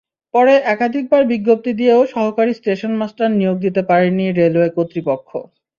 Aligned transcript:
পরে 0.33 0.53
একাধিকবার 0.65 1.21
বিজ্ঞপ্তি 1.31 1.71
দিয়েও 1.79 2.01
সহকারী 2.13 2.51
স্টেশনমাস্টার 2.55 3.29
নিয়োগ 3.31 3.57
দিতে 3.65 3.81
পারেনি 3.89 4.25
রেলওয়ে 4.31 4.69
কর্তৃপক্ষ। 4.77 5.29